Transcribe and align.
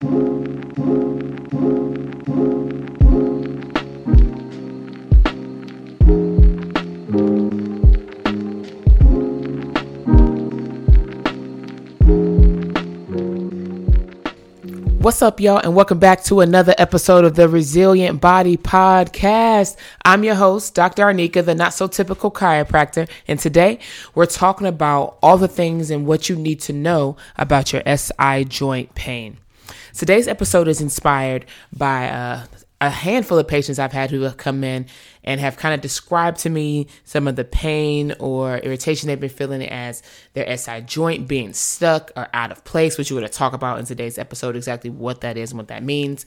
What's 0.00 0.10
up, 15.20 15.40
y'all, 15.40 15.58
and 15.58 15.74
welcome 15.74 15.98
back 15.98 16.22
to 16.24 16.42
another 16.42 16.76
episode 16.78 17.24
of 17.24 17.34
the 17.34 17.48
Resilient 17.48 18.20
Body 18.20 18.56
Podcast. 18.56 19.74
I'm 20.04 20.22
your 20.22 20.36
host, 20.36 20.76
Dr. 20.76 21.06
Arneka, 21.06 21.44
the 21.44 21.56
not 21.56 21.74
so 21.74 21.88
typical 21.88 22.30
chiropractor, 22.30 23.10
and 23.26 23.40
today 23.40 23.80
we're 24.14 24.26
talking 24.26 24.68
about 24.68 25.18
all 25.24 25.38
the 25.38 25.48
things 25.48 25.90
and 25.90 26.06
what 26.06 26.28
you 26.28 26.36
need 26.36 26.60
to 26.60 26.72
know 26.72 27.16
about 27.36 27.72
your 27.72 27.82
SI 27.84 28.44
joint 28.44 28.94
pain. 28.94 29.38
Today's 29.94 30.28
episode 30.28 30.68
is 30.68 30.80
inspired 30.80 31.46
by 31.72 32.08
uh, 32.08 32.44
a 32.80 32.90
handful 32.90 33.38
of 33.38 33.48
patients 33.48 33.78
I've 33.78 33.92
had 33.92 34.10
who 34.10 34.22
have 34.22 34.36
come 34.36 34.62
in 34.62 34.86
and 35.24 35.40
have 35.40 35.56
kind 35.56 35.74
of 35.74 35.80
described 35.80 36.38
to 36.40 36.50
me 36.50 36.86
some 37.04 37.26
of 37.26 37.34
the 37.34 37.44
pain 37.44 38.14
or 38.20 38.58
irritation 38.58 39.08
they've 39.08 39.18
been 39.18 39.28
feeling 39.28 39.62
as 39.68 40.02
their 40.34 40.56
SI 40.56 40.82
joint 40.82 41.26
being 41.26 41.52
stuck 41.52 42.12
or 42.16 42.28
out 42.32 42.52
of 42.52 42.64
place, 42.64 42.96
which 42.96 43.10
we're 43.10 43.18
going 43.18 43.30
to 43.30 43.36
talk 43.36 43.52
about 43.52 43.80
in 43.80 43.84
today's 43.84 44.16
episode, 44.16 44.54
exactly 44.54 44.90
what 44.90 45.22
that 45.22 45.36
is 45.36 45.50
and 45.50 45.58
what 45.58 45.68
that 45.68 45.82
means. 45.82 46.24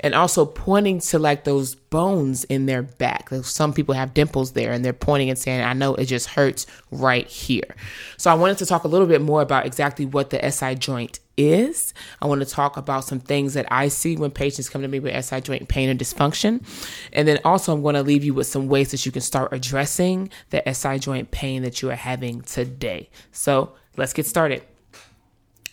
And 0.00 0.14
also 0.14 0.46
pointing 0.46 1.00
to 1.00 1.18
like 1.18 1.44
those 1.44 1.74
bones 1.74 2.44
in 2.44 2.64
their 2.64 2.82
back. 2.82 3.28
Some 3.42 3.74
people 3.74 3.94
have 3.94 4.14
dimples 4.14 4.52
there 4.52 4.72
and 4.72 4.82
they're 4.82 4.92
pointing 4.94 5.28
and 5.28 5.38
saying, 5.38 5.62
I 5.62 5.74
know 5.74 5.94
it 5.96 6.06
just 6.06 6.28
hurts 6.28 6.66
right 6.90 7.26
here. 7.26 7.76
So 8.16 8.30
I 8.30 8.34
wanted 8.34 8.56
to 8.58 8.66
talk 8.66 8.84
a 8.84 8.88
little 8.88 9.06
bit 9.06 9.20
more 9.20 9.42
about 9.42 9.66
exactly 9.66 10.06
what 10.06 10.30
the 10.30 10.50
SI 10.50 10.76
joint 10.76 11.20
is. 11.40 11.94
I 12.20 12.26
want 12.26 12.40
to 12.40 12.46
talk 12.46 12.76
about 12.76 13.04
some 13.04 13.20
things 13.20 13.54
that 13.54 13.66
I 13.70 13.88
see 13.88 14.16
when 14.16 14.30
patients 14.30 14.68
come 14.68 14.82
to 14.82 14.88
me 14.88 15.00
with 15.00 15.24
SI 15.24 15.40
joint 15.40 15.68
pain 15.68 15.88
and 15.88 15.98
dysfunction. 15.98 16.64
And 17.12 17.26
then 17.26 17.38
also, 17.44 17.72
I'm 17.72 17.82
going 17.82 17.94
to 17.94 18.02
leave 18.02 18.24
you 18.24 18.34
with 18.34 18.46
some 18.46 18.68
ways 18.68 18.90
that 18.90 19.04
you 19.06 19.12
can 19.12 19.22
start 19.22 19.52
addressing 19.52 20.30
the 20.50 20.62
SI 20.72 20.98
joint 20.98 21.30
pain 21.30 21.62
that 21.62 21.82
you 21.82 21.90
are 21.90 21.96
having 21.96 22.42
today. 22.42 23.10
So 23.32 23.74
let's 23.96 24.12
get 24.12 24.26
started. 24.26 24.62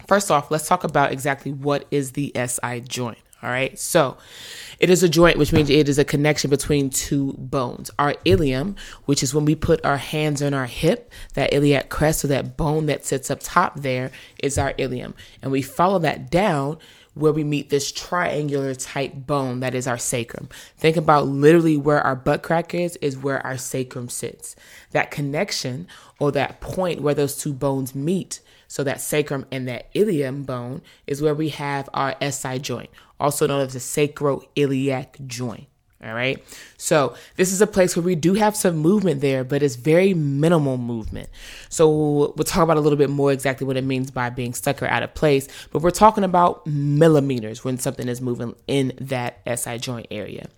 First 0.07 0.31
off, 0.31 0.49
let's 0.51 0.67
talk 0.67 0.83
about 0.83 1.11
exactly 1.11 1.51
what 1.51 1.85
is 1.91 2.13
the 2.13 2.31
SI 2.35 2.81
joint. 2.81 3.17
All 3.43 3.49
right. 3.49 3.77
So 3.77 4.17
it 4.79 4.89
is 4.89 5.03
a 5.03 5.09
joint, 5.09 5.37
which 5.37 5.53
means 5.53 5.69
it 5.69 5.87
is 5.87 5.99
a 5.99 6.05
connection 6.05 6.49
between 6.49 6.89
two 6.89 7.33
bones. 7.37 7.91
Our 7.99 8.15
ilium, 8.25 8.75
which 9.05 9.21
is 9.21 9.33
when 9.33 9.45
we 9.45 9.53
put 9.53 9.83
our 9.85 9.97
hands 9.97 10.41
on 10.41 10.53
our 10.53 10.65
hip, 10.65 11.11
that 11.35 11.53
iliac 11.53 11.89
crest, 11.89 12.21
so 12.21 12.27
that 12.29 12.57
bone 12.57 12.87
that 12.87 13.05
sits 13.05 13.29
up 13.29 13.39
top 13.41 13.75
there 13.81 14.11
is 14.41 14.57
our 14.57 14.73
ilium. 14.77 15.13
And 15.41 15.51
we 15.51 15.61
follow 15.61 15.99
that 15.99 16.31
down 16.31 16.79
where 17.17 17.31
we 17.31 17.43
meet 17.43 17.69
this 17.69 17.91
triangular 17.91 18.73
type 18.75 19.13
bone 19.13 19.59
that 19.59 19.75
is 19.75 19.87
our 19.87 19.97
sacrum. 19.97 20.49
Think 20.77 20.97
about 20.97 21.27
literally 21.27 21.77
where 21.77 22.01
our 22.01 22.15
butt 22.15 22.43
crack 22.43 22.73
is, 22.73 22.95
is 22.97 23.17
where 23.17 23.45
our 23.45 23.57
sacrum 23.57 24.09
sits. 24.09 24.55
That 24.91 25.11
connection 25.11 25.87
or 26.19 26.31
that 26.31 26.61
point 26.61 27.01
where 27.01 27.13
those 27.13 27.37
two 27.37 27.53
bones 27.53 27.93
meet 27.95 28.39
so 28.67 28.83
that 28.83 29.01
sacrum 29.01 29.45
and 29.51 29.67
that 29.67 29.87
ilium 29.93 30.43
bone 30.43 30.81
is 31.05 31.21
where 31.21 31.35
we 31.35 31.49
have 31.49 31.89
our 31.93 32.15
SI 32.21 32.59
joint, 32.59 32.89
also 33.19 33.47
known 33.47 33.61
as 33.61 33.73
the 33.73 33.79
sacroiliac 33.79 35.25
joint. 35.27 35.67
All 36.03 36.13
right. 36.13 36.43
So 36.77 37.15
this 37.37 37.51
is 37.51 37.59
a 37.59 37.65
place 37.65 37.95
where 37.95 38.03
we 38.03 38.13
do 38.13 38.35
have 38.35 38.55
some 38.55 38.77
movement 38.77 39.21
there, 39.21 39.43
but 39.43 39.63
it's 39.63 39.75
very 39.75 40.13
minimal 40.13 40.77
movement. 40.77 41.29
So 41.69 41.89
we'll 42.35 42.45
talk 42.45 42.63
about 42.63 42.77
a 42.77 42.81
little 42.81 42.97
bit 42.97 43.09
more 43.09 43.31
exactly 43.31 43.65
what 43.65 43.77
it 43.77 43.83
means 43.83 44.11
by 44.11 44.29
being 44.29 44.53
stuck 44.53 44.83
or 44.83 44.87
out 44.87 45.01
of 45.01 45.15
place. 45.15 45.47
But 45.71 45.81
we're 45.81 45.89
talking 45.89 46.23
about 46.23 46.67
millimeters 46.67 47.63
when 47.63 47.79
something 47.79 48.07
is 48.07 48.21
moving 48.21 48.55
in 48.67 48.93
that 49.01 49.39
SI 49.51 49.79
joint 49.79 50.05
area. 50.11 50.49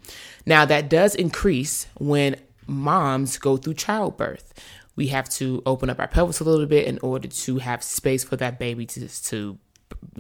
Now 0.46 0.66
that 0.66 0.90
does 0.90 1.16
increase 1.16 1.88
when 1.98 2.36
moms 2.68 3.38
go 3.38 3.58
through 3.58 3.74
childbirth 3.74 4.54
we 5.00 5.08
have 5.08 5.30
to 5.30 5.64
open 5.66 5.90
up 5.90 5.98
our 5.98 6.10
pelvis 6.10 6.42
a 6.42 6.44
little 6.44 6.66
bit 6.66 6.86
in 6.86 7.00
order 7.02 7.30
to 7.30 7.60
have 7.60 7.82
space 7.82 8.22
for 8.26 8.36
that 8.36 8.60
baby 8.60 8.86
to, 8.86 9.08
to 9.24 9.58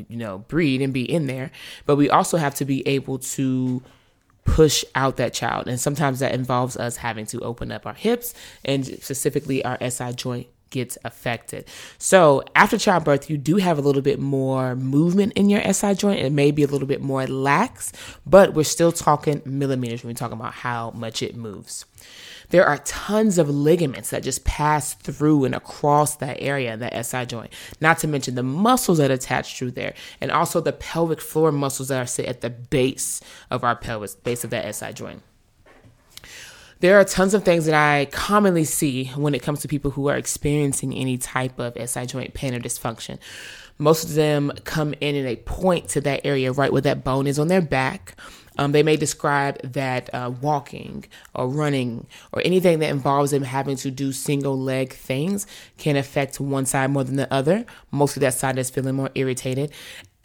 you 0.07 0.15
know, 0.15 0.37
breathe 0.37 0.81
and 0.81 0.93
be 0.93 1.03
in 1.03 1.27
there. 1.27 1.51
But 1.85 1.97
we 1.97 2.09
also 2.09 2.37
have 2.37 2.55
to 2.55 2.65
be 2.65 2.87
able 2.87 3.19
to 3.19 3.83
push 4.45 4.83
out 4.95 5.17
that 5.17 5.33
child. 5.33 5.67
And 5.67 5.79
sometimes 5.79 6.19
that 6.19 6.33
involves 6.33 6.77
us 6.77 6.97
having 6.97 7.25
to 7.27 7.39
open 7.41 7.71
up 7.71 7.85
our 7.85 7.93
hips 7.93 8.33
and 8.65 8.85
specifically 8.85 9.63
our 9.63 9.77
SI 9.89 10.13
joint 10.13 10.47
gets 10.69 10.97
affected. 11.03 11.65
So 11.97 12.43
after 12.55 12.77
childbirth, 12.77 13.29
you 13.29 13.37
do 13.37 13.57
have 13.57 13.77
a 13.77 13.81
little 13.81 14.01
bit 14.01 14.19
more 14.19 14.75
movement 14.75 15.33
in 15.33 15.49
your 15.49 15.61
SI 15.73 15.95
joint. 15.95 16.19
It 16.19 16.31
may 16.31 16.51
be 16.51 16.63
a 16.63 16.67
little 16.67 16.87
bit 16.87 17.01
more 17.01 17.25
lax, 17.27 17.91
but 18.25 18.53
we're 18.53 18.63
still 18.63 18.91
talking 18.91 19.41
millimeters 19.45 20.03
when 20.03 20.11
we're 20.11 20.17
talking 20.17 20.39
about 20.39 20.53
how 20.53 20.91
much 20.91 21.23
it 21.23 21.35
moves. 21.35 21.85
There 22.49 22.65
are 22.65 22.79
tons 22.79 23.37
of 23.37 23.49
ligaments 23.49 24.09
that 24.09 24.23
just 24.23 24.43
pass 24.43 24.95
through 24.95 25.45
and 25.45 25.53
across 25.53 26.15
that 26.15 26.37
area, 26.41 26.75
that 26.77 27.05
SI 27.05 27.25
joint. 27.25 27.53
Not 27.79 27.99
to 27.99 28.07
mention 28.07 28.35
the 28.35 28.43
muscles 28.43 28.97
that 28.97 29.11
attach 29.11 29.57
through 29.57 29.71
there, 29.71 29.93
and 30.19 30.31
also 30.31 30.59
the 30.59 30.73
pelvic 30.73 31.21
floor 31.21 31.51
muscles 31.51 31.89
that 31.89 32.01
are 32.01 32.07
sit 32.07 32.25
at 32.25 32.41
the 32.41 32.49
base 32.49 33.21
of 33.51 33.63
our 33.63 33.75
pelvis, 33.75 34.15
base 34.15 34.43
of 34.43 34.49
that 34.49 34.73
SI 34.73 34.93
joint. 34.93 35.21
There 36.81 36.97
are 36.97 37.03
tons 37.03 37.33
of 37.33 37.43
things 37.43 37.65
that 37.65 37.75
I 37.75 38.05
commonly 38.05 38.63
see 38.63 39.05
when 39.15 39.35
it 39.35 39.43
comes 39.43 39.59
to 39.61 39.67
people 39.67 39.91
who 39.91 40.07
are 40.07 40.15
experiencing 40.15 40.93
any 40.93 41.17
type 41.17 41.59
of 41.59 41.77
SI 41.89 42.05
joint 42.05 42.33
pain 42.33 42.53
or 42.53 42.59
dysfunction. 42.59 43.19
Most 43.77 44.05
of 44.05 44.13
them 44.13 44.53
come 44.63 44.93
in 45.01 45.15
and 45.15 45.27
they 45.27 45.35
point 45.35 45.89
to 45.89 46.01
that 46.01 46.25
area 46.25 46.53
right 46.53 46.71
where 46.71 46.81
that 46.81 47.03
bone 47.03 47.27
is 47.27 47.37
on 47.37 47.49
their 47.49 47.61
back. 47.61 48.15
Um, 48.59 48.73
they 48.73 48.83
may 48.83 48.97
describe 48.97 49.57
that 49.61 50.13
uh, 50.13 50.33
walking 50.41 51.05
or 51.33 51.47
running 51.47 52.05
or 52.33 52.41
anything 52.43 52.79
that 52.79 52.89
involves 52.89 53.31
them 53.31 53.43
having 53.43 53.77
to 53.77 53.89
do 53.89 54.11
single 54.11 54.59
leg 54.59 54.91
things 54.91 55.47
can 55.77 55.95
affect 55.95 56.41
one 56.41 56.65
side 56.65 56.91
more 56.91 57.05
than 57.05 57.15
the 57.15 57.33
other. 57.33 57.65
Mostly 57.89 58.19
that 58.19 58.33
side 58.33 58.57
is 58.57 58.69
feeling 58.69 58.95
more 58.95 59.11
irritated. 59.15 59.71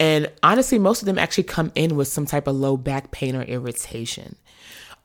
And 0.01 0.29
honestly, 0.43 0.77
most 0.77 1.01
of 1.01 1.05
them 1.05 1.17
actually 1.17 1.45
come 1.45 1.71
in 1.75 1.95
with 1.95 2.09
some 2.09 2.25
type 2.25 2.47
of 2.47 2.57
low 2.57 2.75
back 2.75 3.11
pain 3.11 3.37
or 3.37 3.43
irritation 3.43 4.35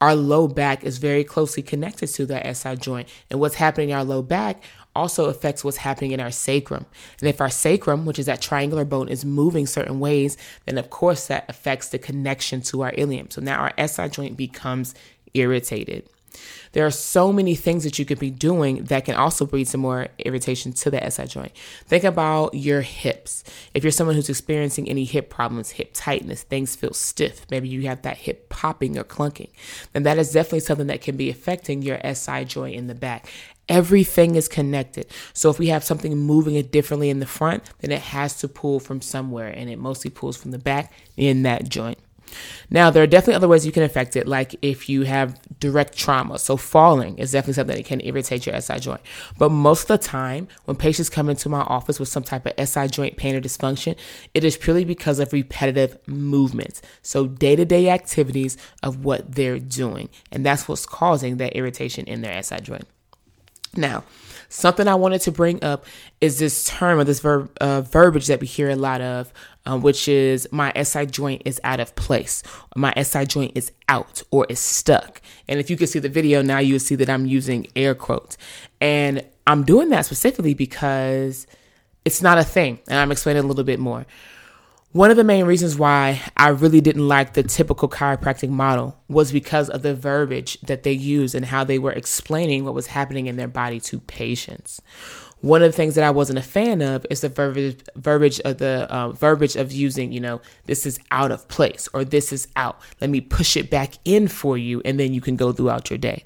our 0.01 0.15
low 0.15 0.49
back 0.49 0.83
is 0.83 0.99
very 0.99 1.25
closely 1.25 1.63
connected 1.63 2.07
to 2.07 2.25
the 2.25 2.55
SI 2.55 2.77
joint. 2.77 3.09
And 3.31 3.39
what's 3.39 3.57
happening 3.57 3.91
in 3.91 3.97
our 3.97 4.05
low 4.05 4.23
back 4.23 4.63
also 4.95 5.27
affects 5.27 5.65
what's 5.65 5.79
happening 5.79 6.13
in 6.13 6.21
our 6.21 6.31
sacrum. 6.31 6.87
And 7.21 7.29
if 7.29 7.41
our 7.41 7.51
sacrum, 7.51 8.05
which 8.05 8.19
is 8.19 8.27
that 8.27 8.43
triangular 8.43 8.85
bone, 8.85 9.09
is 9.09 9.25
moving 9.25 9.67
certain 9.67 10.01
ways, 10.01 10.37
then 10.67 10.79
of 10.79 10.91
course 10.91 11.27
that 11.29 11.45
affects 11.49 11.89
the 11.89 11.99
connection 11.99 12.61
to 12.63 12.83
our 12.83 12.93
ilium. 12.97 13.31
So 13.31 13.41
now 13.41 13.61
our 13.61 13.89
SI 13.89 14.09
joint 14.09 14.37
becomes 14.37 14.95
irritated. 15.35 16.09
There 16.73 16.87
are 16.87 16.91
so 16.91 17.33
many 17.33 17.55
things 17.57 17.83
that 17.85 17.99
you 17.99 18.05
could 18.05 18.19
be 18.19 18.31
doing 18.31 18.85
that 18.85 19.05
can 19.05 19.17
also 19.17 19.45
breed 19.45 19.67
some 19.67 19.81
more 19.81 20.09
irritation 20.19 20.73
to 20.75 20.91
the 20.91 21.11
SI 21.11 21.27
joint. 21.27 21.53
Think 21.87 22.05
about 22.05 22.55
your 22.55 22.83
hips. 22.83 23.43
If 23.75 23.83
you're 23.83 23.91
someone 23.91 24.15
who's 24.15 24.29
experiencing 24.29 24.89
any 24.89 25.05
hip 25.05 25.31
problems, 25.31 25.71
hip 25.71 25.91
tightness, 25.93 26.43
things 26.43 26.77
feel 26.77 26.93
stiff, 26.93 27.47
maybe 27.51 27.69
you 27.69 27.83
have 27.83 28.03
that 28.03 28.19
hip 28.19 28.49
popping 28.49 28.97
or 28.97 29.05
clunking, 29.05 29.51
then 29.93 30.05
that 30.05 30.19
is 30.19 30.33
definitely 30.33 30.61
something 30.61 30.87
that 30.87 31.03
can 31.03 31.17
be 31.17 31.31
affecting 31.31 31.83
your 31.83 31.99
SI 32.15 32.45
joint 32.45 32.77
in 32.77 32.87
the 32.87 32.95
back. 32.95 33.29
Everything 33.71 34.35
is 34.35 34.49
connected. 34.49 35.07
So 35.33 35.49
if 35.49 35.59
we 35.59 35.69
have 35.69 35.85
something 35.85 36.17
moving 36.19 36.57
it 36.57 36.73
differently 36.73 37.09
in 37.09 37.21
the 37.21 37.27
front, 37.27 37.63
then 37.79 37.93
it 37.93 38.03
has 38.03 38.37
to 38.39 38.49
pull 38.49 38.81
from 38.81 39.01
somewhere 39.01 39.49
and 39.49 39.71
it 39.71 39.79
mostly 39.79 40.11
pulls 40.11 40.37
from 40.37 40.51
the 40.51 40.59
back 40.59 40.93
in 41.17 41.45
that 41.45 41.69
joint. 41.69 41.99
Now, 42.69 42.91
there 42.91 43.03
are 43.03 43.07
definitely 43.07 43.35
other 43.35 43.49
ways 43.49 43.67
you 43.67 43.73
can 43.73 43.83
affect 43.83 44.17
it, 44.17 44.27
like 44.27 44.55
if 44.63 44.89
you 44.89 45.03
have 45.03 45.39
direct 45.59 45.97
trauma. 45.97 46.39
So, 46.39 46.57
falling 46.57 47.19
is 47.19 47.33
definitely 47.33 47.55
something 47.55 47.77
that 47.77 47.85
can 47.85 48.01
irritate 48.03 48.47
your 48.47 48.61
SI 48.61 48.79
joint. 48.79 49.01
But 49.39 49.51
most 49.51 49.83
of 49.83 49.89
the 49.89 49.99
time, 49.99 50.49
when 50.65 50.77
patients 50.77 51.11
come 51.11 51.29
into 51.29 51.49
my 51.49 51.61
office 51.61 51.99
with 51.99 52.09
some 52.09 52.23
type 52.23 52.47
of 52.47 52.69
SI 52.69 52.89
joint 52.89 53.17
pain 53.17 53.35
or 53.35 53.41
dysfunction, 53.41 53.97
it 54.35 54.45
is 54.45 54.57
purely 54.57 54.85
because 54.85 55.19
of 55.19 55.33
repetitive 55.33 55.99
movements. 56.07 56.83
So, 57.03 57.27
day 57.27 57.57
to 57.57 57.65
day 57.65 57.89
activities 57.91 58.57
of 58.83 59.05
what 59.05 59.35
they're 59.35 59.59
doing. 59.59 60.09
And 60.31 60.45
that's 60.45 60.69
what's 60.69 60.87
causing 60.87 61.39
that 61.39 61.57
irritation 61.57 62.05
in 62.07 62.23
their 62.23 62.41
SI 62.43 62.61
joint. 62.61 62.87
Now, 63.77 64.05
something 64.49 64.89
I 64.89 64.97
wanted 64.97 65.21
to 65.23 65.33
bring 65.33 65.63
up 65.63 65.85
is 66.21 66.39
this 66.39 66.65
term 66.67 66.99
or 66.99 67.05
this 67.05 67.21
verb, 67.21 67.57
uh, 67.61 67.83
verbiage 67.83 68.27
that 68.27 68.41
we 68.41 68.47
hear 68.47 68.69
a 68.69 68.77
lot 68.77 69.01
of, 69.01 69.33
um, 69.65 69.81
which 69.83 70.09
is 70.09 70.49
my 70.51 70.73
SI 70.83 71.07
joint 71.07 71.43
is 71.45 71.61
out 71.63 71.79
of 71.79 71.95
place, 71.95 72.43
my 72.75 72.93
SI 72.97 73.27
joint 73.27 73.53
is 73.55 73.71
out 73.89 74.23
or 74.31 74.47
is 74.49 74.59
stuck. 74.59 75.23
And 75.47 75.61
if 75.61 75.71
you 75.71 75.77
can 75.77 75.87
see 75.87 76.01
the 76.01 76.09
video 76.09 76.43
now, 76.43 76.59
you'll 76.59 76.81
see 76.81 76.97
that 76.97 77.09
I'm 77.09 77.27
using 77.27 77.69
air 77.77 77.95
quotes. 77.95 78.37
And 78.81 79.25
I'm 79.47 79.65
doing 79.65 79.91
that 79.91 80.05
specifically 80.07 80.55
because 80.55 81.47
it's 82.05 82.23
not 82.23 82.39
a 82.39 82.45
thing. 82.45 82.81
And 82.89 82.99
I'm 82.99 83.13
explaining 83.13 83.45
a 83.45 83.47
little 83.47 83.65
bit 83.65 83.79
more. 83.79 84.07
One 84.93 85.13
of 85.13 85.17
the 85.17 85.23
main 85.23 85.45
reasons 85.45 85.79
why 85.79 86.21
I 86.37 86.49
really 86.49 86.81
didn't 86.81 87.07
like 87.07 87.35
the 87.35 87.45
typical 87.45 87.89
chiropractic 87.89 88.49
model 88.49 89.01
was 89.07 89.31
because 89.31 89.71
of 89.71 89.83
the 89.83 89.95
verbiage 89.95 90.61
that 90.63 90.83
they 90.83 90.91
used 90.91 91.37
and 91.37 91.45
how 91.45 91.63
they 91.63 91.79
were 91.79 91.93
explaining 91.93 92.65
what 92.65 92.75
was 92.75 92.89
happening 92.89 93.29
in 93.29 93.37
their 93.37 93.47
body 93.47 93.79
to 93.79 94.01
patients. 94.01 94.83
one 95.41 95.63
of 95.63 95.71
the 95.71 95.77
things 95.77 95.95
that 95.95 96.05
I 96.05 96.11
wasn't 96.11 96.39
a 96.39 96.43
fan 96.43 96.83
of 96.83 97.07
is 97.09 97.23
the 97.23 97.29
verbiage, 97.29 97.81
verbiage 97.97 98.41
of 98.41 98.59
the 98.59 98.87
uh, 98.91 99.13
verbiage 99.13 99.57
of 99.57 99.73
using, 99.73 100.13
you 100.13 100.21
know, 100.21 100.41
this 100.67 100.85
is 100.85 100.99
out 101.11 101.31
of 101.31 101.49
place 101.49 101.89
or 101.95 102.05
this 102.05 102.33
is 102.33 102.49
out. 102.57 102.81
Let 103.01 103.11
me 103.11 103.21
push 103.21 103.57
it 103.57 103.71
back 103.71 103.95
in 104.05 104.29
for 104.29 104.59
you, 104.59 104.83
and 104.85 105.01
then 105.01 105.15
you 105.15 105.21
can 105.21 105.37
go 105.37 105.53
throughout 105.53 105.89
your 105.89 105.99
day. 105.99 106.25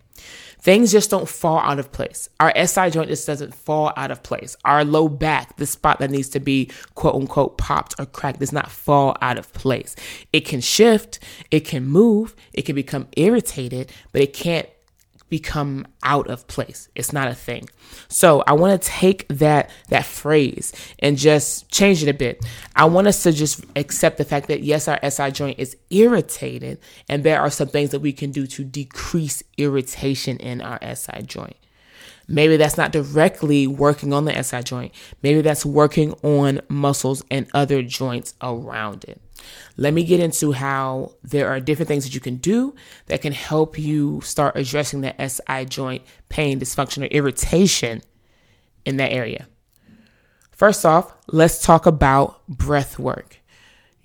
Things 0.64 0.90
just 0.92 1.10
don't 1.10 1.28
fall 1.28 1.58
out 1.58 1.78
of 1.78 1.92
place. 1.92 2.30
Our 2.40 2.50
SI 2.66 2.88
joint 2.88 3.10
just 3.10 3.26
doesn't 3.26 3.54
fall 3.54 3.92
out 3.98 4.10
of 4.10 4.22
place. 4.22 4.56
Our 4.64 4.82
low 4.82 5.10
back, 5.10 5.58
the 5.58 5.66
spot 5.66 5.98
that 5.98 6.10
needs 6.10 6.30
to 6.30 6.40
be 6.40 6.70
quote 6.94 7.16
unquote 7.16 7.58
popped 7.58 7.94
or 7.98 8.06
cracked, 8.06 8.40
does 8.40 8.50
not 8.50 8.70
fall 8.70 9.14
out 9.20 9.36
of 9.36 9.52
place. 9.52 9.94
It 10.32 10.46
can 10.46 10.62
shift, 10.62 11.18
it 11.50 11.66
can 11.66 11.84
move, 11.84 12.34
it 12.54 12.62
can 12.62 12.74
become 12.74 13.08
irritated, 13.14 13.92
but 14.12 14.22
it 14.22 14.32
can't 14.32 14.66
become 15.28 15.86
out 16.02 16.28
of 16.28 16.46
place. 16.46 16.88
It's 16.94 17.12
not 17.12 17.28
a 17.28 17.34
thing. 17.34 17.68
So 18.08 18.44
I 18.46 18.52
want 18.52 18.80
to 18.80 18.88
take 18.88 19.26
that 19.28 19.70
that 19.88 20.04
phrase 20.04 20.72
and 20.98 21.16
just 21.16 21.70
change 21.70 22.02
it 22.02 22.08
a 22.08 22.14
bit. 22.14 22.44
I 22.76 22.84
want 22.84 23.06
us 23.06 23.22
to 23.24 23.32
just 23.32 23.64
accept 23.76 24.18
the 24.18 24.24
fact 24.24 24.48
that 24.48 24.62
yes, 24.62 24.88
our 24.88 24.98
SI 25.08 25.30
joint 25.30 25.58
is 25.58 25.76
irritated, 25.90 26.78
and 27.08 27.24
there 27.24 27.40
are 27.40 27.50
some 27.50 27.68
things 27.68 27.90
that 27.90 28.00
we 28.00 28.12
can 28.12 28.30
do 28.30 28.46
to 28.46 28.64
decrease 28.64 29.42
irritation 29.56 30.36
in 30.38 30.60
our 30.60 30.78
SI 30.94 31.22
joint. 31.22 31.56
Maybe 32.26 32.56
that's 32.56 32.78
not 32.78 32.92
directly 32.92 33.66
working 33.66 34.12
on 34.12 34.24
the 34.24 34.42
SI 34.42 34.62
joint. 34.62 34.92
Maybe 35.22 35.42
that's 35.42 35.66
working 35.66 36.12
on 36.22 36.60
muscles 36.68 37.22
and 37.30 37.46
other 37.52 37.82
joints 37.82 38.34
around 38.40 39.04
it. 39.04 39.20
Let 39.76 39.94
me 39.94 40.04
get 40.04 40.20
into 40.20 40.52
how 40.52 41.12
there 41.22 41.48
are 41.48 41.60
different 41.60 41.88
things 41.88 42.04
that 42.04 42.14
you 42.14 42.20
can 42.20 42.36
do 42.36 42.74
that 43.06 43.22
can 43.22 43.32
help 43.32 43.78
you 43.78 44.20
start 44.22 44.56
addressing 44.56 45.00
the 45.00 45.14
SI 45.28 45.64
joint 45.64 46.02
pain, 46.28 46.60
dysfunction, 46.60 47.02
or 47.02 47.06
irritation 47.06 48.02
in 48.84 48.96
that 48.98 49.12
area. 49.12 49.48
First 50.52 50.86
off, 50.86 51.12
let's 51.26 51.60
talk 51.60 51.86
about 51.86 52.46
breath 52.46 52.98
work. 52.98 53.40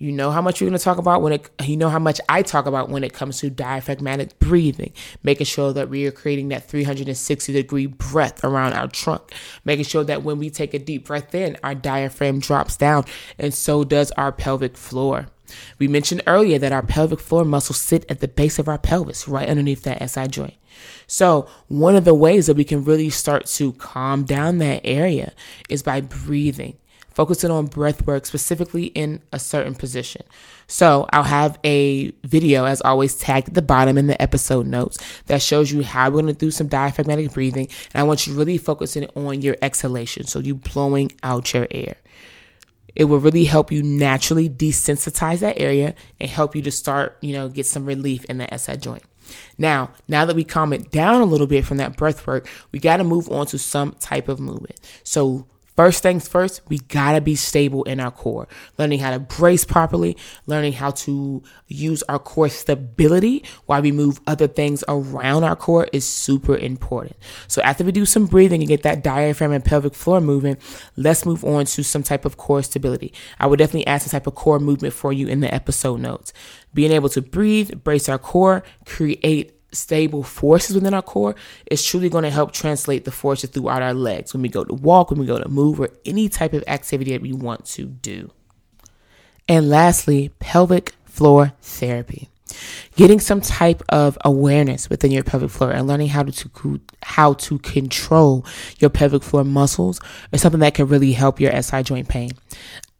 You 0.02 0.12
know 0.12 0.30
how 0.30 0.40
much 0.40 0.60
you're 0.62 0.70
going 0.70 0.78
to 0.78 0.82
talk 0.82 0.96
about 0.96 1.20
when 1.20 1.34
it, 1.34 1.50
you 1.62 1.76
know 1.76 1.90
how 1.90 1.98
much 1.98 2.22
I 2.26 2.40
talk 2.40 2.64
about 2.64 2.88
when 2.88 3.04
it 3.04 3.12
comes 3.12 3.38
to 3.40 3.50
diaphragmatic 3.50 4.38
breathing, 4.38 4.94
making 5.22 5.44
sure 5.44 5.74
that 5.74 5.90
we 5.90 6.06
are 6.06 6.10
creating 6.10 6.48
that 6.48 6.66
360 6.66 7.52
degree 7.52 7.84
breath 7.84 8.42
around 8.42 8.72
our 8.72 8.88
trunk, 8.88 9.30
making 9.66 9.84
sure 9.84 10.02
that 10.04 10.22
when 10.22 10.38
we 10.38 10.48
take 10.48 10.72
a 10.72 10.78
deep 10.78 11.06
breath 11.06 11.34
in, 11.34 11.58
our 11.62 11.74
diaphragm 11.74 12.40
drops 12.40 12.78
down, 12.78 13.04
and 13.38 13.52
so 13.52 13.84
does 13.84 14.10
our 14.12 14.32
pelvic 14.32 14.78
floor. 14.78 15.26
We 15.78 15.86
mentioned 15.86 16.22
earlier 16.26 16.58
that 16.58 16.72
our 16.72 16.82
pelvic 16.82 17.20
floor 17.20 17.44
muscles 17.44 17.78
sit 17.78 18.10
at 18.10 18.20
the 18.20 18.28
base 18.28 18.58
of 18.58 18.68
our 18.68 18.78
pelvis, 18.78 19.28
right 19.28 19.50
underneath 19.50 19.82
that 19.82 20.08
SI 20.08 20.28
joint. 20.28 20.54
So, 21.08 21.46
one 21.68 21.94
of 21.94 22.06
the 22.06 22.14
ways 22.14 22.46
that 22.46 22.56
we 22.56 22.64
can 22.64 22.84
really 22.84 23.10
start 23.10 23.44
to 23.46 23.72
calm 23.74 24.24
down 24.24 24.58
that 24.58 24.80
area 24.82 25.34
is 25.68 25.82
by 25.82 26.00
breathing, 26.00 26.78
focusing 27.12 27.50
on 27.50 27.66
breath 27.66 28.06
work 28.06 28.26
specifically 28.26 28.86
in 28.86 29.22
a 29.32 29.38
certain 29.38 29.74
position. 29.74 30.22
So, 30.66 31.06
I'll 31.12 31.24
have 31.24 31.58
a 31.64 32.10
video, 32.24 32.64
as 32.64 32.80
always, 32.82 33.16
tagged 33.16 33.48
at 33.48 33.54
the 33.54 33.62
bottom 33.62 33.98
in 33.98 34.06
the 34.06 34.20
episode 34.22 34.66
notes 34.66 34.98
that 35.26 35.42
shows 35.42 35.72
you 35.72 35.82
how 35.82 36.08
we're 36.08 36.22
going 36.22 36.26
to 36.26 36.32
do 36.32 36.50
some 36.50 36.68
diaphragmatic 36.68 37.32
breathing. 37.32 37.68
And 37.92 38.00
I 38.00 38.04
want 38.04 38.26
you 38.26 38.34
really 38.34 38.58
focusing 38.58 39.06
on 39.16 39.42
your 39.42 39.56
exhalation. 39.62 40.26
So, 40.26 40.38
you 40.38 40.54
blowing 40.54 41.10
out 41.22 41.52
your 41.52 41.66
air. 41.70 41.96
It 42.94 43.04
will 43.04 43.20
really 43.20 43.44
help 43.44 43.70
you 43.72 43.82
naturally 43.82 44.48
desensitize 44.48 45.40
that 45.40 45.60
area 45.60 45.94
and 46.18 46.30
help 46.30 46.54
you 46.56 46.62
to 46.62 46.70
start, 46.70 47.16
you 47.20 47.32
know, 47.32 47.48
get 47.48 47.66
some 47.66 47.84
relief 47.84 48.24
in 48.26 48.38
the 48.38 48.58
SI 48.58 48.76
joint. 48.76 49.02
Now, 49.58 49.90
now 50.08 50.24
that 50.24 50.36
we 50.36 50.44
calm 50.44 50.72
it 50.72 50.90
down 50.90 51.20
a 51.20 51.24
little 51.24 51.46
bit 51.46 51.64
from 51.64 51.76
that 51.78 51.96
breath 51.96 52.26
work, 52.26 52.48
we 52.72 52.78
got 52.78 52.96
to 52.96 53.04
move 53.04 53.30
on 53.30 53.46
to 53.46 53.58
some 53.58 53.92
type 54.00 54.28
of 54.28 54.40
movement. 54.40 54.80
So 55.04 55.46
First 55.80 56.02
things 56.02 56.28
first, 56.28 56.60
we 56.68 56.76
gotta 56.76 57.22
be 57.22 57.34
stable 57.34 57.84
in 57.84 58.00
our 58.00 58.10
core. 58.10 58.46
Learning 58.76 58.98
how 58.98 59.12
to 59.12 59.18
brace 59.18 59.64
properly, 59.64 60.14
learning 60.44 60.74
how 60.74 60.90
to 60.90 61.42
use 61.68 62.02
our 62.02 62.18
core 62.18 62.50
stability 62.50 63.44
while 63.64 63.80
we 63.80 63.90
move 63.90 64.20
other 64.26 64.46
things 64.46 64.84
around 64.88 65.42
our 65.42 65.56
core 65.56 65.88
is 65.90 66.06
super 66.06 66.54
important. 66.54 67.16
So 67.48 67.62
after 67.62 67.82
we 67.82 67.92
do 67.92 68.04
some 68.04 68.26
breathing 68.26 68.60
and 68.60 68.68
get 68.68 68.82
that 68.82 69.02
diaphragm 69.02 69.52
and 69.52 69.64
pelvic 69.64 69.94
floor 69.94 70.20
moving, 70.20 70.58
let's 70.96 71.24
move 71.24 71.46
on 71.46 71.64
to 71.64 71.82
some 71.82 72.02
type 72.02 72.26
of 72.26 72.36
core 72.36 72.62
stability. 72.62 73.14
I 73.38 73.46
would 73.46 73.58
definitely 73.58 73.86
add 73.86 74.02
some 74.02 74.10
type 74.10 74.26
of 74.26 74.34
core 74.34 74.58
movement 74.58 74.92
for 74.92 75.14
you 75.14 75.28
in 75.28 75.40
the 75.40 75.54
episode 75.54 76.00
notes. 76.00 76.34
Being 76.74 76.92
able 76.92 77.08
to 77.08 77.22
breathe, 77.22 77.82
brace 77.82 78.06
our 78.06 78.18
core, 78.18 78.64
create 78.84 79.59
stable 79.72 80.22
forces 80.22 80.74
within 80.74 80.94
our 80.94 81.02
core 81.02 81.34
is 81.70 81.84
truly 81.84 82.08
going 82.08 82.24
to 82.24 82.30
help 82.30 82.52
translate 82.52 83.04
the 83.04 83.10
forces 83.10 83.50
throughout 83.50 83.82
our 83.82 83.94
legs 83.94 84.32
when 84.32 84.42
we 84.42 84.48
go 84.48 84.64
to 84.64 84.74
walk, 84.74 85.10
when 85.10 85.20
we 85.20 85.26
go 85.26 85.38
to 85.38 85.48
move, 85.48 85.80
or 85.80 85.90
any 86.04 86.28
type 86.28 86.52
of 86.52 86.64
activity 86.66 87.12
that 87.12 87.22
we 87.22 87.32
want 87.32 87.64
to 87.64 87.86
do. 87.86 88.30
And 89.48 89.68
lastly, 89.68 90.30
pelvic 90.38 90.94
floor 91.04 91.52
therapy. 91.60 92.28
Getting 92.96 93.20
some 93.20 93.40
type 93.40 93.82
of 93.88 94.18
awareness 94.24 94.90
within 94.90 95.12
your 95.12 95.22
pelvic 95.22 95.50
floor 95.50 95.70
and 95.70 95.86
learning 95.86 96.08
how 96.08 96.24
to 96.24 96.80
how 97.02 97.34
to 97.34 97.58
control 97.60 98.44
your 98.78 98.90
pelvic 98.90 99.22
floor 99.22 99.44
muscles 99.44 100.00
is 100.32 100.42
something 100.42 100.60
that 100.60 100.74
can 100.74 100.86
really 100.86 101.12
help 101.12 101.40
your 101.40 101.62
SI 101.62 101.82
joint 101.82 102.08
pain. 102.08 102.30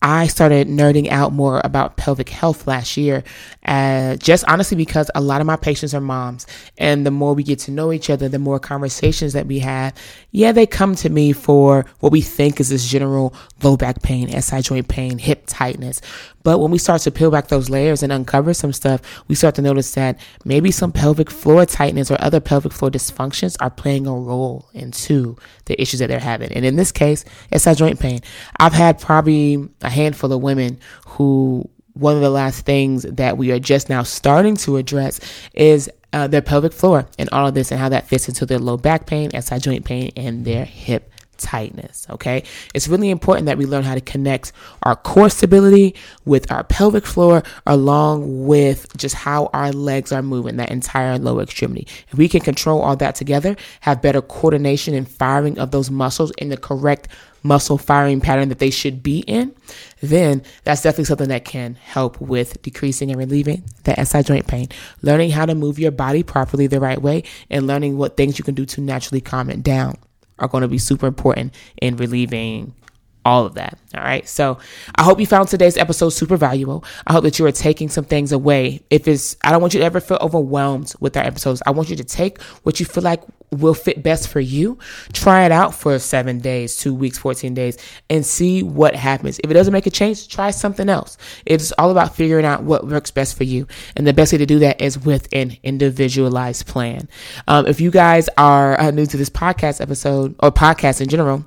I 0.02 0.28
started 0.28 0.66
nerding 0.66 1.08
out 1.10 1.32
more 1.32 1.60
about 1.62 1.96
pelvic 1.96 2.30
health 2.30 2.66
last 2.66 2.96
year, 2.96 3.22
uh, 3.66 4.16
just 4.16 4.44
honestly 4.48 4.76
because 4.76 5.10
a 5.14 5.20
lot 5.20 5.42
of 5.42 5.46
my 5.46 5.56
patients 5.56 5.92
are 5.94 6.00
moms. 6.00 6.46
And 6.78 7.04
the 7.04 7.10
more 7.10 7.34
we 7.34 7.42
get 7.42 7.58
to 7.60 7.70
know 7.70 7.92
each 7.92 8.08
other, 8.08 8.28
the 8.28 8.38
more 8.38 8.58
conversations 8.58 9.34
that 9.34 9.46
we 9.46 9.58
have, 9.58 9.94
yeah, 10.30 10.52
they 10.52 10.66
come 10.66 10.94
to 10.96 11.10
me 11.10 11.32
for 11.32 11.84
what 11.98 12.12
we 12.12 12.22
think 12.22 12.60
is 12.60 12.70
this 12.70 12.88
general 12.88 13.34
low 13.62 13.76
back 13.76 14.02
pain, 14.02 14.30
SI 14.40 14.62
joint 14.62 14.88
pain, 14.88 15.18
hip 15.18 15.44
tightness. 15.46 16.00
But 16.42 16.58
when 16.58 16.70
we 16.70 16.78
start 16.78 17.02
to 17.02 17.10
peel 17.10 17.30
back 17.30 17.48
those 17.48 17.68
layers 17.68 18.02
and 18.02 18.12
uncover 18.12 18.54
some 18.54 18.72
stuff, 18.72 19.02
we 19.28 19.34
start 19.34 19.54
to 19.56 19.62
notice 19.62 19.92
that 19.94 20.18
maybe 20.44 20.70
some 20.70 20.92
pelvic 20.92 21.30
floor 21.30 21.66
tightness 21.66 22.10
or 22.10 22.16
other 22.20 22.40
pelvic 22.40 22.72
floor 22.72 22.90
dysfunctions 22.90 23.56
are 23.60 23.70
playing 23.70 24.06
a 24.06 24.14
role 24.14 24.68
into 24.72 25.36
the 25.66 25.80
issues 25.80 26.00
that 26.00 26.06
they're 26.06 26.18
having. 26.18 26.50
And 26.52 26.64
in 26.64 26.76
this 26.76 26.92
case, 26.92 27.24
SI 27.54 27.74
joint 27.74 28.00
pain. 28.00 28.20
I've 28.58 28.72
had 28.72 28.98
probably 28.98 29.68
a 29.90 29.92
handful 29.92 30.32
of 30.32 30.40
women 30.40 30.78
who 31.06 31.68
one 31.94 32.14
of 32.14 32.22
the 32.22 32.30
last 32.30 32.64
things 32.64 33.02
that 33.02 33.36
we 33.36 33.50
are 33.50 33.58
just 33.58 33.88
now 33.88 34.02
starting 34.02 34.56
to 34.56 34.76
address 34.76 35.20
is 35.52 35.90
uh, 36.12 36.26
their 36.26 36.40
pelvic 36.40 36.72
floor 36.72 37.06
and 37.18 37.28
all 37.30 37.48
of 37.48 37.54
this 37.54 37.70
and 37.70 37.80
how 37.80 37.88
that 37.88 38.06
fits 38.06 38.28
into 38.28 38.46
their 38.46 38.58
low 38.58 38.76
back 38.76 39.06
pain, 39.06 39.30
SI 39.38 39.58
joint 39.58 39.84
pain, 39.84 40.10
and 40.16 40.44
their 40.44 40.64
hip 40.64 41.10
tightness. 41.40 42.06
Okay. 42.10 42.44
It's 42.74 42.86
really 42.86 43.10
important 43.10 43.46
that 43.46 43.58
we 43.58 43.66
learn 43.66 43.82
how 43.82 43.94
to 43.94 44.00
connect 44.00 44.52
our 44.84 44.94
core 44.94 45.30
stability 45.30 45.94
with 46.24 46.50
our 46.52 46.64
pelvic 46.64 47.06
floor 47.06 47.42
along 47.66 48.46
with 48.46 48.96
just 48.96 49.14
how 49.14 49.50
our 49.52 49.72
legs 49.72 50.12
are 50.12 50.22
moving, 50.22 50.56
that 50.58 50.70
entire 50.70 51.18
lower 51.18 51.42
extremity. 51.42 51.88
If 52.08 52.14
we 52.14 52.28
can 52.28 52.40
control 52.40 52.80
all 52.80 52.96
that 52.96 53.14
together, 53.14 53.56
have 53.80 54.02
better 54.02 54.22
coordination 54.22 54.94
and 54.94 55.08
firing 55.08 55.58
of 55.58 55.70
those 55.70 55.90
muscles 55.90 56.30
in 56.32 56.50
the 56.50 56.56
correct 56.56 57.08
muscle 57.42 57.78
firing 57.78 58.20
pattern 58.20 58.48
that 58.50 58.58
they 58.58 58.70
should 58.70 59.02
be 59.02 59.20
in, 59.20 59.54
then 60.00 60.42
that's 60.64 60.82
definitely 60.82 61.04
something 61.04 61.28
that 61.28 61.44
can 61.44 61.74
help 61.74 62.20
with 62.20 62.60
decreasing 62.62 63.10
and 63.10 63.18
relieving 63.18 63.64
the 63.84 64.04
SI 64.04 64.22
joint 64.22 64.46
pain. 64.46 64.68
Learning 65.02 65.30
how 65.30 65.46
to 65.46 65.54
move 65.54 65.78
your 65.78 65.90
body 65.90 66.22
properly 66.22 66.66
the 66.66 66.80
right 66.80 67.00
way 67.00 67.22
and 67.48 67.66
learning 67.66 67.96
what 67.96 68.16
things 68.16 68.38
you 68.38 68.44
can 68.44 68.54
do 68.54 68.66
to 68.66 68.80
naturally 68.80 69.20
calm 69.20 69.50
it 69.50 69.62
down 69.62 69.96
are 70.40 70.48
going 70.48 70.62
to 70.62 70.68
be 70.68 70.78
super 70.78 71.06
important 71.06 71.54
in 71.80 71.96
relieving 71.96 72.74
all 73.24 73.46
of 73.46 73.54
that. 73.54 73.78
All 73.94 74.02
right. 74.02 74.26
So 74.28 74.58
I 74.94 75.02
hope 75.02 75.20
you 75.20 75.26
found 75.26 75.48
today's 75.48 75.76
episode 75.76 76.10
super 76.10 76.36
valuable. 76.36 76.84
I 77.06 77.12
hope 77.12 77.24
that 77.24 77.38
you 77.38 77.46
are 77.46 77.52
taking 77.52 77.88
some 77.88 78.04
things 78.04 78.32
away. 78.32 78.80
If 78.88 79.08
it's, 79.08 79.36
I 79.42 79.50
don't 79.50 79.60
want 79.60 79.74
you 79.74 79.80
to 79.80 79.86
ever 79.86 80.00
feel 80.00 80.18
overwhelmed 80.20 80.94
with 81.00 81.16
our 81.16 81.24
episodes. 81.24 81.62
I 81.66 81.70
want 81.70 81.90
you 81.90 81.96
to 81.96 82.04
take 82.04 82.40
what 82.62 82.80
you 82.80 82.86
feel 82.86 83.02
like 83.02 83.22
will 83.50 83.74
fit 83.74 84.02
best 84.02 84.28
for 84.28 84.40
you. 84.40 84.78
Try 85.12 85.44
it 85.44 85.52
out 85.52 85.74
for 85.74 85.98
seven 85.98 86.38
days, 86.38 86.76
two 86.76 86.94
weeks, 86.94 87.18
14 87.18 87.52
days, 87.52 87.76
and 88.08 88.24
see 88.24 88.62
what 88.62 88.94
happens. 88.94 89.40
If 89.42 89.50
it 89.50 89.54
doesn't 89.54 89.72
make 89.72 89.86
a 89.86 89.90
change, 89.90 90.28
try 90.28 90.50
something 90.50 90.88
else. 90.88 91.18
It's 91.46 91.72
all 91.72 91.90
about 91.90 92.14
figuring 92.14 92.44
out 92.44 92.62
what 92.62 92.86
works 92.86 93.10
best 93.10 93.36
for 93.36 93.44
you. 93.44 93.66
And 93.96 94.06
the 94.06 94.12
best 94.12 94.32
way 94.32 94.38
to 94.38 94.46
do 94.46 94.60
that 94.60 94.80
is 94.80 94.98
with 94.98 95.28
an 95.32 95.56
individualized 95.62 96.66
plan. 96.66 97.08
Um, 97.48 97.66
if 97.66 97.80
you 97.80 97.90
guys 97.90 98.28
are 98.38 98.78
uh, 98.78 98.90
new 98.90 99.06
to 99.06 99.16
this 99.16 99.30
podcast 99.30 99.80
episode 99.80 100.36
or 100.40 100.50
podcast 100.52 101.00
in 101.00 101.08
general, 101.08 101.44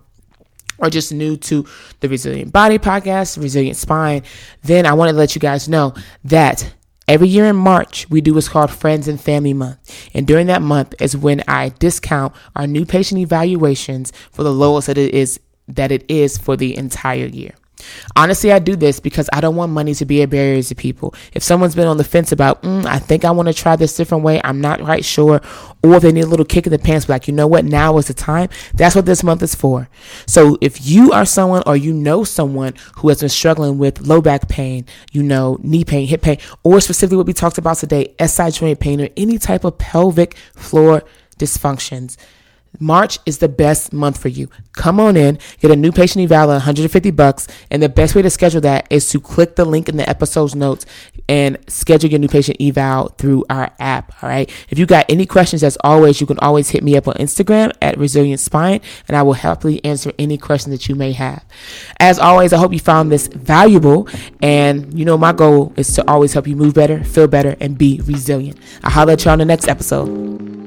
or 0.78 0.90
just 0.90 1.14
new 1.14 1.38
to 1.38 1.66
the 2.00 2.10
Resilient 2.10 2.52
Body 2.52 2.78
podcast, 2.78 3.42
Resilient 3.42 3.78
Spine, 3.78 4.24
then 4.64 4.86
I 4.86 4.94
want 4.94 5.10
to 5.10 5.16
let 5.16 5.36
you 5.36 5.42
guys 5.42 5.70
know 5.70 5.94
that 6.24 6.74
Every 7.06 7.28
year 7.28 7.46
in 7.48 7.58
March, 7.58 8.10
we 8.10 8.22
do 8.22 8.34
what's 8.34 8.48
called 8.48 8.72
Friends 8.72 9.10
and 9.10 9.20
Family 9.20 9.54
Month. 9.54 10.10
And 10.14 10.26
during 10.26 10.48
that 10.48 10.62
month 10.62 10.96
is 11.02 11.18
when 11.18 11.44
I 11.50 11.70
discount 11.78 12.34
our 12.56 12.66
new 12.66 12.86
patient 12.86 13.20
evaluations 13.20 14.14
for 14.32 14.44
the 14.44 14.54
lowest 14.54 14.88
that 14.88 14.98
it 14.98 15.14
is 15.14 15.40
that 15.68 15.92
it 15.92 16.06
is 16.10 16.38
for 16.38 16.56
the 16.56 16.78
entire 16.78 17.26
year. 17.26 17.56
Honestly, 18.16 18.52
I 18.52 18.60
do 18.60 18.76
this 18.76 19.00
because 19.00 19.30
I 19.34 19.42
don't 19.42 19.56
want 19.56 19.72
money 19.72 19.94
to 19.96 20.06
be 20.06 20.22
a 20.22 20.28
barrier 20.28 20.62
to 20.62 20.76
people. 20.76 21.14
If 21.34 21.44
someone's 21.44 21.76
been 21.76 21.88
on 21.88 21.98
the 21.98 22.04
fence 22.04 22.32
about, 22.32 22.62
mm, 22.64 22.86
I 22.86 23.00
think 23.00 23.26
I 23.26 23.32
want 23.32 23.48
to 23.48 23.54
try 23.54 23.76
this 23.76 23.96
different 23.96 24.24
way, 24.24 24.42
I'm 24.44 24.62
not 24.62 24.80
quite 24.82 25.06
sure, 25.06 25.42
or 25.84 25.96
if 25.96 26.02
they 26.04 26.12
need 26.12 26.24
a 26.24 26.28
little 26.28 26.46
kick 26.46 26.66
in 26.66 26.72
the 26.72 26.80
pants, 26.80 27.10
like, 27.10 27.28
you 27.28 27.34
know 27.34 27.48
what, 27.48 27.66
now 27.66 27.98
is 27.98 28.08
the 28.08 28.14
time. 28.14 28.50
That's 28.74 28.96
what 28.96 29.06
this 29.06 29.24
month 29.24 29.42
is 29.44 29.56
for. 29.56 29.90
So 30.26 30.58
if 30.62 30.86
you 30.86 31.12
are 31.12 31.26
someone 31.26 31.64
or 31.66 31.76
you 31.76 31.94
know 31.94 32.24
someone 32.24 32.74
who 32.98 33.10
has 33.10 33.20
been 33.20 33.30
struggling 33.30 33.78
with 33.78 34.02
low 34.02 34.22
back 34.22 34.48
pain, 34.48 34.86
you 35.12 35.24
know, 35.24 35.58
knee 35.62 35.84
pain, 35.84 36.08
hip 36.08 36.22
pain, 36.22 36.38
or 36.64 36.80
specifically 36.82 37.18
what 37.18 37.28
we 37.28 37.34
talked 37.34 37.58
about 37.58 37.78
today, 37.78 38.14
SI 38.24 38.52
joint 38.52 38.80
pain, 38.80 39.02
or 39.02 39.10
any 39.18 39.38
type 39.38 39.64
of 39.64 39.78
pelvic 39.78 40.36
floor 40.56 41.04
dysfunctions, 41.38 42.18
March 42.80 43.20
is 43.26 43.38
the 43.38 43.48
best 43.48 43.94
month 43.94 44.18
for 44.18 44.30
you. 44.30 44.50
Come 44.74 45.00
on 45.00 45.16
in, 45.16 45.38
get 45.60 45.72
a 45.72 45.76
new 45.76 45.92
patient 45.92 46.24
eval 46.24 46.52
at 46.52 46.56
150 46.56 47.12
bucks, 47.12 47.48
and 47.70 47.82
the 47.82 47.90
best 47.90 48.16
way 48.16 48.22
to 48.22 48.30
schedule 48.30 48.62
that 48.62 48.88
is 48.90 49.08
to 49.10 49.20
click 49.20 49.56
the 49.56 49.66
link 49.66 49.88
in 49.88 49.98
the 49.98 50.08
episode's 50.10 50.56
notes 50.56 50.86
and 51.30 51.58
schedule 51.68 52.10
your 52.10 52.20
new 52.20 52.28
patient 52.28 52.58
eval 52.60 53.10
through 53.10 53.46
our 53.50 53.72
app. 53.80 54.24
All 54.24 54.30
right. 54.30 54.50
If 54.70 54.80
you 54.80 54.86
got 54.86 55.06
any 55.10 55.26
questions, 55.26 55.64
as 55.64 55.78
always, 55.84 56.20
you 56.20 56.28
can 56.28 56.40
always 56.40 56.70
hit 56.70 56.84
me 56.84 56.98
up 56.98 57.08
on 57.08 57.16
Instagram 57.16 57.72
at 57.82 57.98
Resilient 57.98 58.40
Spine, 58.40 58.82
and 59.08 59.16
I 59.16 59.22
will 59.22 59.34
happily 59.34 59.84
answer 59.86 60.12
any 60.18 60.38
questions 60.38 60.76
that 60.76 60.90
you 60.90 60.96
may 60.96 61.12
have. 61.12 61.46
As 62.00 62.20
always, 62.20 62.54
I 62.54 62.58
hope 62.58 62.74
you 62.74 62.80
found 62.80 63.12
this 63.12 63.28
valuable, 63.28 64.08
and 64.42 64.98
you 64.98 65.06
know 65.06 65.18
my 65.18 65.34
goal 65.34 65.74
is 65.78 65.94
to 65.96 66.10
always 66.10 66.34
help 66.34 66.48
you 66.48 66.56
move 66.56 66.74
better, 66.74 67.04
feel 67.04 67.28
better, 67.28 67.56
and 67.60 67.78
be 67.78 68.02
resilient. 68.06 68.58
I'll 68.84 68.92
holler 68.92 69.14
at 69.14 69.26
you 69.26 69.32
on 69.32 69.40
the 69.40 69.46
next 69.46 69.68
episode. 69.68 70.63